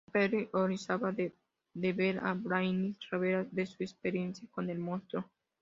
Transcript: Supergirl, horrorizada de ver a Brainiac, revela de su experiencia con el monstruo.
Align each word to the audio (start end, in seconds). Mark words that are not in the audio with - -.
Supergirl, 0.07 0.49
horrorizada 0.51 1.11
de 1.11 1.31
ver 1.93 2.17
a 2.23 2.33
Brainiac, 2.33 2.97
revela 3.11 3.45
de 3.51 3.67
su 3.67 3.83
experiencia 3.83 4.49
con 4.51 4.67
el 4.71 4.79
monstruo. 4.79 5.29